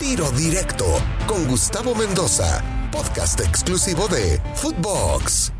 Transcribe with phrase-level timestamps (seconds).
[0.00, 0.84] Tiro Directo
[1.26, 5.52] con Gustavo Mendoza, podcast exclusivo de Footbox.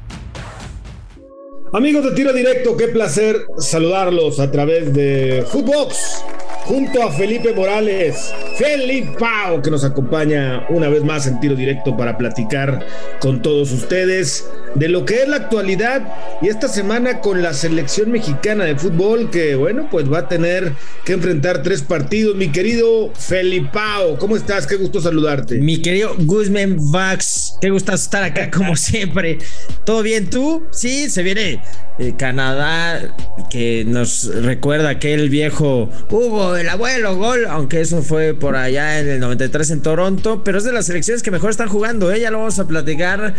[1.73, 6.25] Amigos de Tiro Directo, qué placer saludarlos a través de Footbox
[6.65, 11.97] junto a Felipe Morales, Felipe Pau, que nos acompaña una vez más en tiro directo
[11.97, 12.87] para platicar
[13.21, 16.03] con todos ustedes de lo que es la actualidad
[16.43, 20.73] y esta semana con la selección mexicana de fútbol que, bueno, pues va a tener
[21.05, 22.35] que enfrentar tres partidos.
[22.37, 24.67] Mi querido Felipao, ¿cómo estás?
[24.67, 25.59] Qué gusto saludarte.
[25.59, 29.39] Mi querido Guzmán Vax, qué gusto estar acá como siempre.
[29.85, 30.65] ¿Todo bien tú?
[30.71, 31.63] Sí, se viene
[31.99, 33.15] eh, Canadá,
[33.51, 39.09] que nos recuerda aquel viejo Hugo, el abuelo, gol, aunque eso fue por allá en
[39.09, 42.21] el 93 en Toronto, pero es de las selecciones que mejor están jugando, ¿eh?
[42.21, 43.35] ya lo vamos a platicar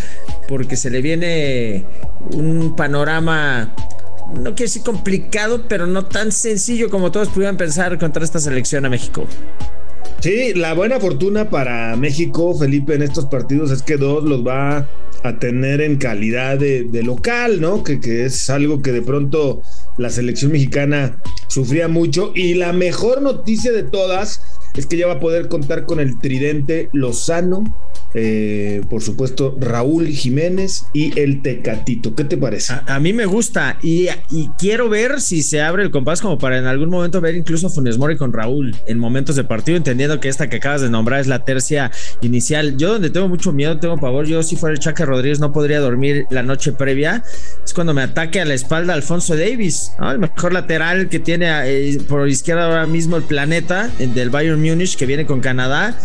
[0.48, 1.86] porque se le viene
[2.32, 3.74] un panorama
[4.34, 8.86] no quiero decir complicado, pero no tan sencillo como todos pudieran pensar contra esta selección
[8.86, 9.28] a México.
[10.20, 14.88] Sí, la buena fortuna para México, Felipe, en estos partidos es que dos los va
[15.24, 17.84] a tener en calidad de, local, ¿no?
[17.84, 19.62] Que, que, es algo que de pronto
[19.98, 22.32] la selección mexicana sufría mucho.
[22.36, 24.42] Y la mejor noticia de todas
[24.76, 27.64] es que ya va a poder contar con el tridente Lozano,
[28.18, 32.16] eh, por supuesto, Raúl Jiménez y el Tecatito.
[32.16, 32.74] ¿Qué te parece?
[32.88, 34.08] A, mí me gusta y,
[34.58, 37.70] quiero ver si se abre el compás como para en algún momento ver incluso a
[37.70, 41.20] Funes Mori con Raúl en momentos de partido, entendiendo que esta que acabas de nombrar
[41.20, 41.92] es la tercia
[42.22, 42.78] inicial.
[42.78, 45.82] Yo donde tengo mucho miedo, tengo pavor, yo si fuera el Chaca Rodríguez no podría
[45.82, 47.22] dormir la noche previa,
[47.66, 51.98] es cuando me ataque a la espalda Alfonso Davis, el mejor lateral que tiene eh,
[52.08, 55.98] por izquierda ahora mismo el planeta del Bayern Múnich que viene con Canadá.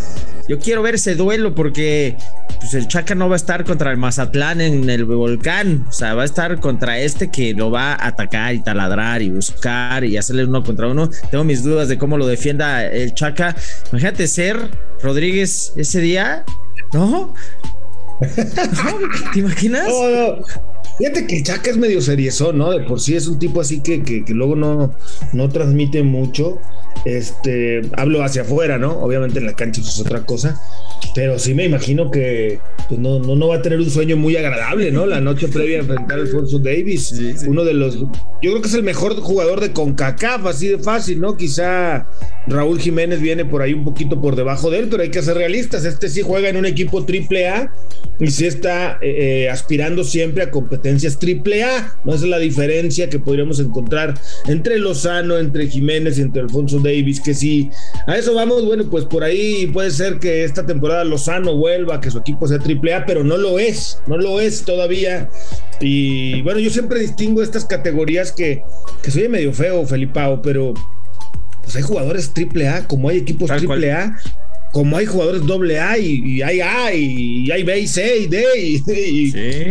[0.51, 2.17] Yo quiero ver ese duelo porque
[2.59, 5.85] pues, el Chaca no va a estar contra el Mazatlán en el volcán.
[5.87, 9.29] O sea, va a estar contra este que lo va a atacar y taladrar y
[9.29, 11.09] buscar y hacerle uno contra uno.
[11.29, 13.55] Tengo mis dudas de cómo lo defienda el Chaca.
[13.93, 14.57] Imagínate ser
[15.01, 16.43] Rodríguez ese día,
[16.91, 17.33] ¿no?
[19.33, 19.87] ¿Te imaginas?
[20.97, 22.71] Fíjate que Chaca es medio serieso, ¿no?
[22.71, 24.95] De por sí es un tipo así que, que, luego no,
[25.33, 26.59] no transmite mucho.
[27.05, 28.99] Este, hablo hacia afuera, ¿no?
[28.99, 30.61] Obviamente en la cancha eso es otra cosa.
[31.13, 34.35] Pero sí me imagino que pues no, no, no, va a tener un sueño muy
[34.35, 35.05] agradable, ¿no?
[35.05, 37.13] La noche previa a enfrentar a Alfonso Davis.
[37.47, 37.95] Uno de los.
[37.95, 41.37] Yo creo que es el mejor jugador de CONCACAF, así de fácil, ¿no?
[41.37, 42.07] Quizá
[42.47, 45.37] Raúl Jiménez viene por ahí un poquito por debajo de él, pero hay que ser
[45.37, 45.85] realistas.
[45.85, 47.73] Este sí juega en un equipo triple A
[48.19, 51.97] y sí está eh, eh, aspirando siempre a competencias triple A.
[52.03, 57.21] No es la diferencia que podríamos encontrar entre Lozano, entre Jiménez y entre Alfonso Davis,
[57.21, 57.69] que sí.
[58.05, 62.11] A eso vamos, bueno, pues por ahí puede ser que esta temporada Lozano vuelva, que
[62.11, 65.29] su equipo sea triple A, pero no lo es, no lo es todavía.
[65.79, 68.63] Y bueno, yo siempre distingo estas categorías que,
[69.01, 70.73] que soy medio feo, Felipao, pero
[71.63, 74.17] pues hay jugadores triple A, como hay equipos triple A,
[74.71, 78.43] como hay jugadores doble A y, hay A y, hay B y C y D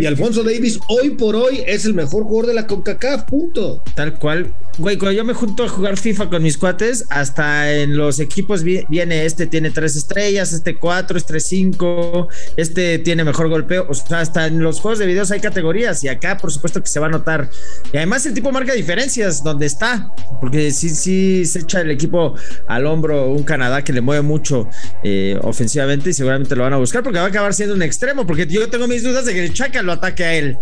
[0.01, 3.83] y, Alfonso Davis hoy por hoy es el mejor jugador de la CONCACAF, punto.
[3.95, 4.55] Tal cual.
[4.79, 8.63] Güey, cuando yo me junto a jugar FIFA con mis cuates, hasta en los equipos
[8.63, 13.87] viene este tiene tres estrellas, este cuatro, este cinco, este tiene mejor golpeo.
[13.89, 16.89] O sea, hasta en los juegos de videos hay categorías y acá por supuesto que
[16.89, 17.51] se va a notar.
[17.93, 22.35] Y además el tipo marca diferencias donde está, porque sí, sí se echa el equipo
[22.67, 24.69] al hombro un Canadá que le mueve mucho
[25.03, 28.27] eh, ofensivamente y seguramente lo van a buscar porque va a acabar siendo un extremo,
[28.27, 30.59] porque yo tengo mis dudas de que el Chaca lo ataque a él.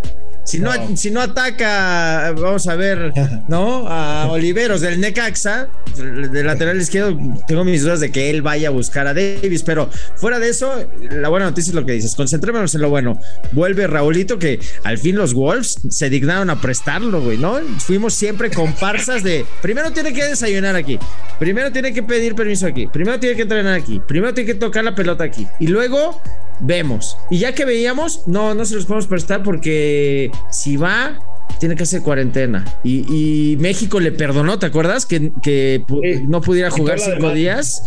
[0.49, 3.12] Si no, si no ataca, vamos a ver,
[3.49, 3.87] ¿no?
[3.87, 8.71] A Oliveros del Necaxa, del lateral izquierdo, tengo mis dudas de que él vaya a
[8.71, 12.75] buscar a Davis, pero fuera de eso, la buena noticia es lo que dices, concentrémonos
[12.75, 13.21] en lo bueno.
[13.53, 17.59] Vuelve Raulito, que al fin los Wolves se dignaron a prestarlo, güey, ¿no?
[17.81, 20.99] Fuimos siempre comparsas de, primero tiene que desayunar aquí,
[21.39, 24.84] primero tiene que pedir permiso aquí, primero tiene que entrenar aquí, primero tiene que tocar
[24.84, 26.20] la pelota aquí, y luego
[26.60, 27.16] vemos.
[27.30, 31.18] Y ya que veíamos, no, no se los podemos prestar porque si va,
[31.60, 32.64] tiene que hacer cuarentena.
[32.84, 35.06] Y, México le perdonó, ¿te acuerdas?
[35.06, 35.84] Que, que
[36.26, 37.82] no pudiera jugar cinco días.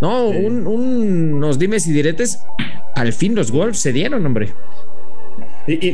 [0.00, 2.40] No, un, unos dimes y diretes.
[2.94, 4.54] Al fin los Wolves se dieron, hombre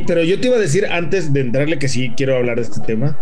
[0.05, 2.79] pero yo te iba a decir antes de entrarle que sí quiero hablar de este
[2.81, 3.17] tema,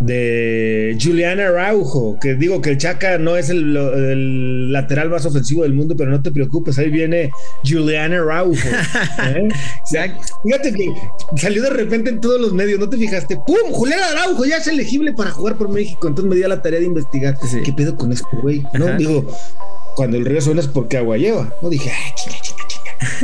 [0.00, 5.74] de Juliana Araujo, que digo que el Chaca no es el, lateral más ofensivo del
[5.74, 7.30] mundo, pero no te preocupes, ahí viene
[7.64, 8.68] Juliana Araujo.
[9.26, 9.48] ¿eh?
[10.42, 10.92] Fíjate que
[11.36, 13.36] salió de repente en todos los medios, ¿no te fijaste?
[13.36, 13.72] ¡Pum!
[13.72, 16.86] Juliana Araujo ya es elegible para jugar por México, entonces me dio la tarea de
[16.86, 17.36] investigar.
[17.64, 18.62] ¿Qué pedo con este güey?
[18.74, 18.96] ¿No?
[18.96, 19.26] Digo,
[19.96, 21.70] cuando el río suena es porque agua lleva, ¿no?
[21.70, 22.12] Dije, ay,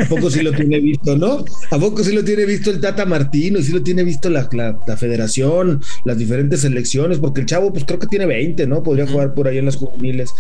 [0.01, 1.45] ¿A poco sí lo tiene visto, no?
[1.71, 3.61] ¿A poco sí lo tiene visto el Tata Martino?
[3.61, 7.19] ¿Sí lo tiene visto la, la, federación, las diferentes selecciones?
[7.19, 8.83] Porque el chavo, pues creo que tiene 20, ¿no?
[8.83, 10.31] Podría jugar por ahí en las juveniles.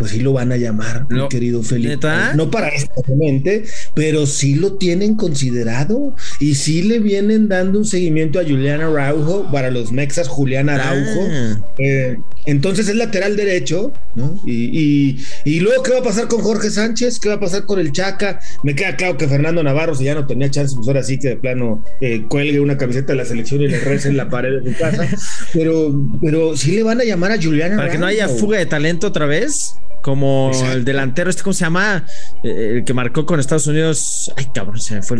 [0.00, 2.08] Pues sí lo van a llamar, mi querido Felipe.
[2.34, 3.64] No para exactamente,
[3.94, 9.50] pero sí lo tienen considerado y sí le vienen dando un seguimiento a Julián Araujo
[9.52, 11.28] para los Mexas, Julián Araujo.
[11.30, 11.60] Ah.
[11.76, 12.16] Eh,
[12.46, 14.40] entonces es lateral derecho, ¿no?
[14.46, 15.20] Y,
[15.60, 17.20] luego, ¿qué va a pasar con Jorge Sánchez?
[17.20, 18.40] ¿Qué va a pasar con el Chaca?
[18.64, 21.28] Me queda claro que Fernando Navarro, si ya no tenía chance, pues ahora sí que
[21.28, 24.62] de plano eh, cuelgue una camiseta de la selección y le reza en la pared
[24.62, 25.06] de su casa.
[25.52, 25.92] Pero,
[26.22, 29.08] pero sí le van a llamar a Julián Para que no haya fuga de talento
[29.08, 32.04] otra vez como el delantero, este, ¿cómo se llama?
[32.42, 34.32] Eh, el que marcó con Estados Unidos.
[34.36, 35.18] Ay, cabrón, se me fue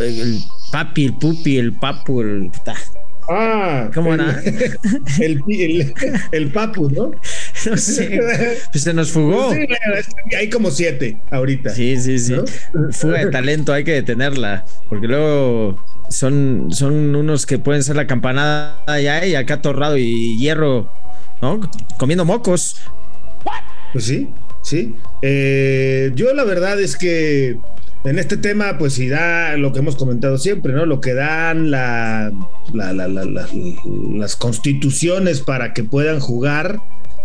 [0.00, 0.40] el,
[0.70, 2.50] papi, el pupi, el papu, el.
[3.28, 4.42] Ah, ¿cómo era?
[5.18, 5.42] El,
[6.32, 7.12] el, papu, ¿no?
[7.66, 8.20] No sé.
[8.70, 9.50] Pues se nos fugó.
[9.54, 9.66] Sí,
[10.36, 11.70] hay como siete ahorita.
[11.70, 12.34] Sí, sí, sí.
[12.90, 14.66] Fuga de talento, hay que detenerla.
[14.90, 20.36] Porque luego son, son unos que pueden ser la campanada ya y acá torrado y
[20.36, 20.90] hierro,
[21.40, 21.60] ¿no?
[21.98, 22.76] Comiendo mocos.
[23.94, 24.28] Pues sí,
[24.60, 24.96] sí.
[25.22, 27.56] Eh, yo la verdad es que
[28.04, 30.84] en este tema, pues sí da lo que hemos comentado siempre, ¿no?
[30.84, 32.32] Lo que dan la,
[32.74, 36.80] las constituciones para que puedan jugar,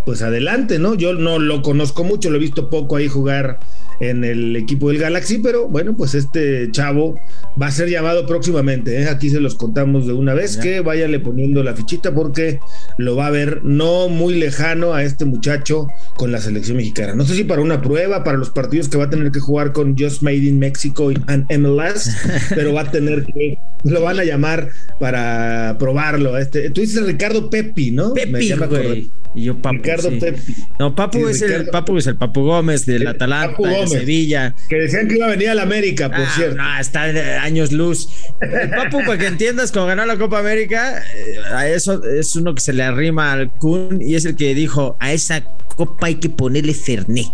[0.06, 0.96] pues adelante, ¿no?
[0.96, 3.60] Yo no lo conozco mucho, lo he visto poco ahí jugar
[4.00, 7.19] en el equipo del Galaxy, pero bueno, pues este chavo
[7.62, 9.01] va a ser llamado próximamente.
[9.01, 9.10] ¿eh?
[9.10, 12.60] Aquí se los contamos de una vez que váyale poniendo la fichita porque
[12.98, 17.13] lo va a ver no muy lejano a este muchacho con la selección mexicana.
[17.13, 19.74] No sé si para una prueba, para los partidos que va a tener que jugar
[19.74, 22.16] con Just Made in Mexico and MLS,
[22.56, 24.69] pero va a tener que, lo van a llamar
[25.00, 26.38] para probarlo.
[26.38, 28.13] Este, tú dices Ricardo Pepi, ¿no?
[28.13, 29.12] Pepi, güey.
[29.36, 29.57] Y yo.
[29.97, 30.56] Ricardo Pepi.
[30.80, 34.56] No, Papu es el Papu es el Papu Gómez del Atalanta, de Sevilla.
[34.68, 36.56] Que decían que iba a venir a la América, por ah, cierto.
[36.57, 37.03] No, está
[37.41, 38.09] años luz.
[38.41, 42.56] El Papu, para que entiendas, cuando ganó la Copa América, eh, a eso es uno
[42.56, 45.44] que se le arrima al Kun y es el que dijo: a esa
[45.75, 47.27] copa hay que ponerle Fernet.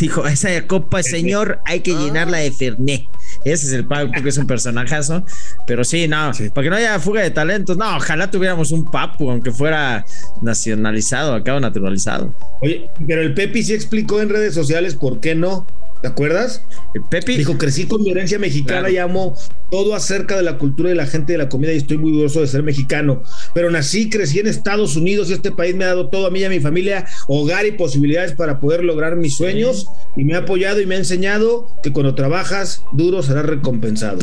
[0.00, 3.06] Dijo, esa copa, señor, hay que llenarla de Fernet.
[3.44, 5.24] Ese es el Papu, que es un personajazo.
[5.66, 7.76] Pero sí, no, para que no haya fuga de talentos.
[7.76, 10.04] No, ojalá tuviéramos un Papu, aunque fuera
[10.42, 12.34] nacionalizado acá o naturalizado.
[12.60, 15.66] Oye, pero el Pepi sí explicó en redes sociales por qué no.
[16.00, 16.62] ¿Te acuerdas?
[16.94, 17.36] El Pepi.
[17.36, 19.36] Dijo, crecí con mi herencia mexicana y amo
[19.70, 22.40] todo acerca de la cultura y la gente de la comida y estoy muy orgulloso
[22.40, 23.22] de ser mexicano.
[23.52, 26.40] Pero nací, crecí en Estados Unidos y este país me ha dado todo a mí
[26.40, 29.86] y a mi familia, hogar y posibilidades para poder lograr mis sueños
[30.16, 34.18] y me ha apoyado y me ha enseñado que cuando trabajas duro serás recompensado.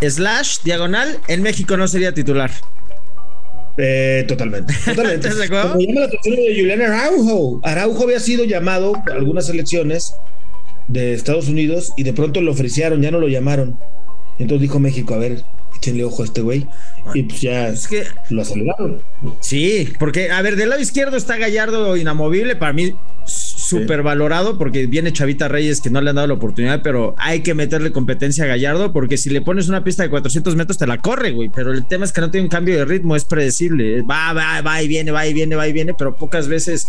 [0.00, 2.50] Slash, diagonal, en México no sería titular.
[3.78, 5.28] Eh, totalmente, totalmente.
[5.28, 7.60] Como llama la atención de Julián Araujo.
[7.62, 10.14] Araujo había sido llamado a algunas elecciones
[10.88, 13.78] de Estados Unidos y de pronto lo ofrecieron, ya no lo llamaron.
[14.38, 15.42] Entonces dijo México, a ver,
[15.76, 16.66] échenle ojo a este güey.
[17.14, 19.02] Y pues ya es que, lo aceleraron.
[19.40, 22.56] Sí, porque, a ver, del lado izquierdo está Gallardo inamovible.
[22.56, 22.94] Para mí,
[23.66, 27.40] súper valorado porque viene Chavita Reyes que no le han dado la oportunidad, pero hay
[27.40, 30.86] que meterle competencia a Gallardo porque si le pones una pista de 400 metros te
[30.86, 31.50] la corre, güey.
[31.54, 34.02] Pero el tema es que no tiene un cambio de ritmo, es predecible.
[34.02, 36.86] Va, va, va y viene, va y viene, va y viene, pero pocas veces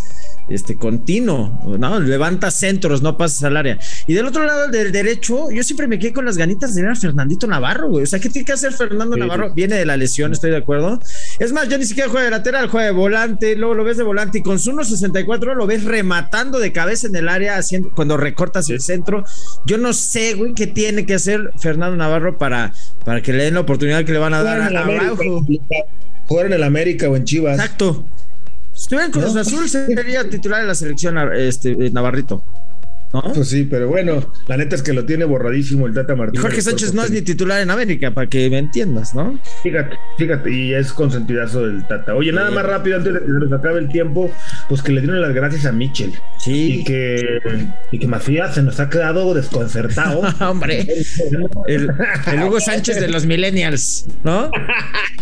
[0.49, 1.99] este continuo, ¿no?
[1.99, 3.77] Levanta centros, no pasas al área.
[4.05, 6.91] Y del otro lado del derecho, yo siempre me quedé con las ganitas de ver
[6.91, 8.03] a Fernandito Navarro, güey.
[8.03, 9.53] O sea, ¿qué tiene que hacer Fernando Navarro?
[9.53, 10.99] Viene de la lesión, estoy de acuerdo.
[11.39, 14.03] Es más, yo ni siquiera juega de lateral, juega de volante, luego lo ves de
[14.03, 18.17] volante y con su 1.64 lo ves rematando de cabeza en el área haciendo, cuando
[18.17, 19.23] recortas el centro.
[19.65, 22.73] Yo no sé, güey, qué tiene que hacer Fernando Navarro para,
[23.05, 25.45] para que le den la oportunidad que le van a dar a Araujo.
[26.27, 27.57] Jugar en el América o en Chivas.
[27.57, 28.05] Exacto.
[28.73, 32.43] Si estuviera en Cruz Azul, sería titular de la selección este, Navarrito.
[33.11, 36.39] Pues sí, pero bueno, la neta es que lo tiene borradísimo el Tata Martínez.
[36.39, 39.39] Y Jorge Sánchez no es ni titular en América, para que me entiendas, ¿no?
[39.63, 42.15] Fíjate, fíjate, y es consentidazo del Tata.
[42.15, 44.31] Oye, nada más rápido antes de que se nos acabe el tiempo,
[44.67, 46.13] pues que le dieron las gracias a Mitchell.
[46.37, 46.79] Sí.
[46.79, 47.39] Y que,
[47.91, 50.21] y que Macías se nos ha quedado desconcertado.
[50.49, 50.85] Hombre,
[51.67, 51.89] el,
[52.43, 54.51] Hugo Sánchez de los Millennials, ¿no?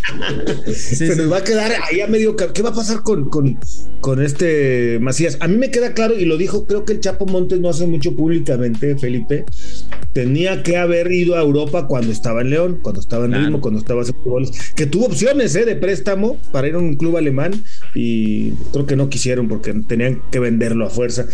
[0.74, 2.36] se nos va a quedar ahí a medio.
[2.36, 3.58] ¿Qué va a pasar con, con,
[4.02, 5.38] con este Macías?
[5.40, 7.88] A mí me queda claro, y lo dijo, creo que el Chapo Montes no hace
[7.88, 9.46] mucho públicamente, Felipe,
[10.14, 13.80] tenía que haber ido a Europa cuando estaba en León, cuando estaba en Ritmo, cuando
[13.80, 15.66] estaba haciendo goles, que tuvo opciones ¿eh?
[15.66, 20.22] de préstamo para ir a un club alemán y creo que no quisieron porque tenían
[20.32, 21.28] que venderlo a fuerza.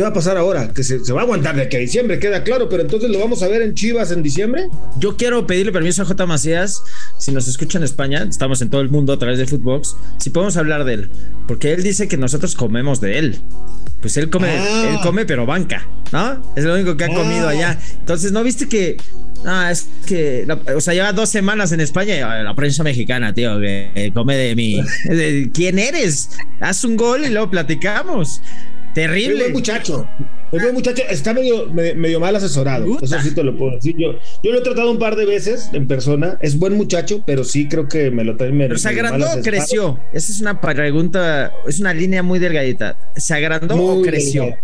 [0.00, 0.72] ¿Qué va a pasar ahora?
[0.72, 3.42] Que se, va a aguantar de aquí a diciembre, queda claro, pero entonces lo vamos
[3.42, 4.70] a ver en Chivas en diciembre.
[4.96, 6.24] Yo quiero pedirle permiso a J.
[6.24, 6.82] Macías,
[7.18, 10.30] si nos escucha en España, estamos en todo el mundo a través de Footbox, si
[10.30, 11.10] podemos hablar de él,
[11.46, 13.40] porque él dice que nosotros comemos de él.
[14.00, 14.88] Pues él come, ah.
[14.88, 16.42] él come, pero banca, ¿no?
[16.56, 17.50] Es lo único que ha comido ah.
[17.50, 17.78] allá.
[17.98, 18.96] Entonces, ¿no viste que
[19.44, 23.58] Ah, es que, o sea, lleva dos semanas en España y la prensa mexicana, tío,
[23.58, 24.82] que come de mí.
[25.54, 26.30] ¿Quién eres?
[26.60, 28.42] Haz un gol y luego platicamos.
[28.94, 29.34] Terrible.
[29.34, 30.08] Es buen muchacho.
[30.52, 31.02] Es buen muchacho.
[31.08, 32.98] Está medio, medio mal asesorado.
[33.00, 33.94] Eso sí te lo puedo decir.
[33.96, 36.38] Yo, yo lo he tratado un par de veces en persona.
[36.40, 40.00] Es buen muchacho, pero sí creo que me lo trae Pero se agrandó o creció.
[40.12, 42.96] Esa es una pregunta, es una línea muy delgadita.
[43.16, 44.56] ¿Se agrandó o creció?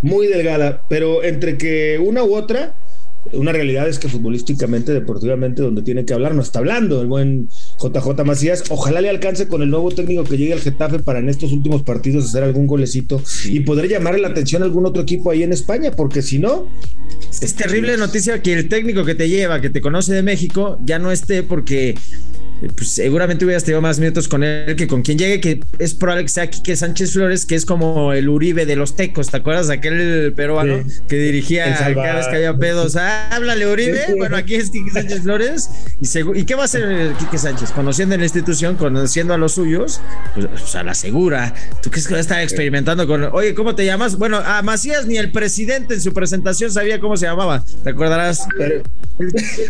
[0.00, 2.74] Muy delgada, pero entre que una u otra,
[3.32, 7.48] una realidad es que futbolísticamente, deportivamente, donde tiene que hablar, no está hablando el buen
[7.80, 8.64] JJ Macías.
[8.70, 11.82] Ojalá le alcance con el nuevo técnico que llegue al Getafe para en estos últimos
[11.82, 15.52] partidos hacer algún golecito y poder llamarle la atención a algún otro equipo ahí en
[15.52, 16.68] España, porque si no.
[17.40, 20.98] Es terrible noticia que el técnico que te lleva, que te conoce de México, ya
[20.98, 21.94] no esté porque
[22.76, 26.24] pues seguramente hubieras tenido más minutos con él que con quien llegue, que es probable
[26.24, 29.70] que sea Quique Sánchez Flores, que es como el Uribe de los tecos, ¿te acuerdas?
[29.70, 32.96] Aquel peruano que dirigía cada vez que había pedos.
[32.96, 34.14] Ah, háblale, Uribe.
[34.16, 35.70] Bueno, aquí es Quique Sánchez Flores.
[36.00, 37.70] ¿Y, qué va a hacer Quique Sánchez?
[37.70, 40.00] Conociendo la institución, conociendo a los suyos,
[40.34, 41.54] pues, a la segura.
[41.82, 44.16] ¿Tú crees que va a estar experimentando con, oye, ¿cómo te llamas?
[44.16, 48.46] Bueno, a Macías ni el presidente en su presentación sabía cómo se llamaba, ¿te acordarás?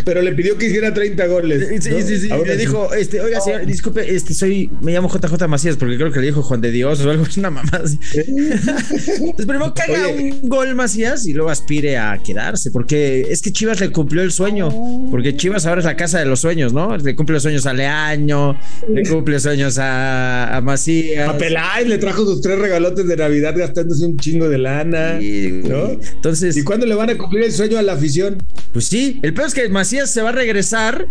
[0.05, 1.69] Pero, le pidió que hiciera 30 goles.
[1.83, 2.29] Sí, sí, sí.
[2.29, 6.21] Le dijo, este, oiga, señor, disculpe, este, soy, me llamo JJ Macías, porque creo que
[6.21, 7.99] le dijo Juan de Dios o algo, es una mamá así.
[8.15, 13.53] Entonces, primero que haga un gol Macías y luego aspire a quedarse, porque es que
[13.53, 14.71] Chivas le cumplió el sueño,
[15.11, 16.97] porque Chivas ahora es la casa de los sueños, ¿no?
[16.97, 18.59] Le cumple los sueños a Leaño,
[18.93, 21.29] le cumple sueños a, a Macías.
[21.29, 25.91] A Peláez le trajo sus tres regalotes de Navidad gastándose un chingo de lana, ¿no?
[25.91, 26.57] Entonces.
[26.57, 28.43] ¿Y cuándo le van a cumplir el sueño a la afición?
[28.73, 31.07] Pues sí, el peor es que Macías se va a regresar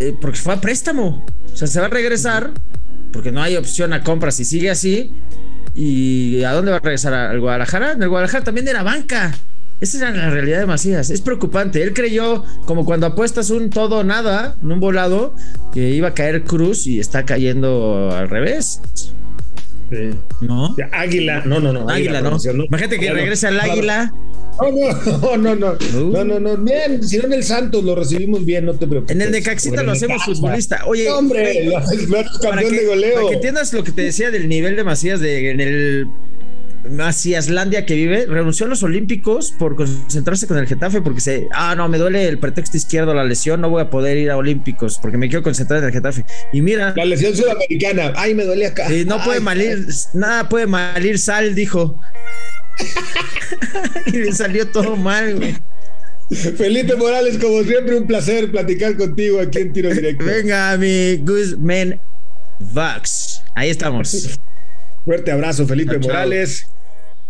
[0.00, 1.24] eh, porque fue a préstamo.
[1.52, 2.52] O sea, se va a regresar
[3.12, 5.12] porque no hay opción a compra si sigue así.
[5.74, 7.12] ¿Y a dónde va a regresar?
[7.14, 7.92] ¿Al Guadalajara?
[7.92, 9.34] En el Guadalajara también era banca.
[9.80, 11.10] Esa era la realidad de Macías.
[11.10, 11.82] Es preocupante.
[11.82, 15.34] Él creyó, como cuando apuestas un todo o nada, en un volado,
[15.74, 18.80] que iba a caer Cruz y está cayendo al revés.
[20.40, 20.74] ¿No?
[20.92, 21.42] Águila.
[21.44, 21.88] No, no, no.
[21.88, 22.38] Águila, no.
[22.38, 24.12] Imagínate que regrese al Águila.
[25.36, 28.64] No, no, no, no, no, no, bien, si no en el Santos lo recibimos bien,
[28.64, 29.14] no te preocupes.
[29.14, 30.84] En el de Caxita lo hacemos futbolista.
[30.86, 31.68] Oye, hombre,
[32.42, 33.14] campeón de goleo.
[33.14, 36.08] Para que entiendas lo que te decía del nivel de Macías de, en el
[36.90, 41.74] Macíaslandia que vive, renunció a los Olímpicos por concentrarse con el Getafe porque se, ah,
[41.76, 44.98] no, me duele el pretexto izquierdo, la lesión, no voy a poder ir a Olímpicos
[45.00, 46.24] porque me quiero concentrar en el Getafe.
[46.52, 46.94] Y mira.
[46.96, 48.92] La lesión sudamericana, ay, me duele acá.
[48.92, 52.00] Y no puede malir, nada puede malir sal, dijo.
[54.06, 55.56] y le salió todo mal, güey.
[56.30, 60.24] Felipe Morales, como siempre, un placer platicar contigo aquí en Tiro Directo.
[60.24, 62.00] Venga, mi Guzmán
[62.58, 63.42] Vax.
[63.54, 64.38] Ahí estamos.
[65.04, 66.66] Fuerte abrazo, Felipe Morales.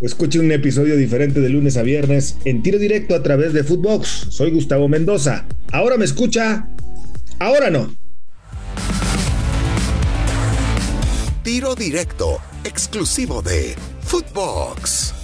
[0.00, 4.28] Escuche un episodio diferente de lunes a viernes en Tiro Directo a través de Footbox.
[4.30, 5.46] Soy Gustavo Mendoza.
[5.72, 6.68] Ahora me escucha,
[7.38, 7.94] ahora no.
[11.42, 15.15] Tiro Directo, exclusivo de Footbox.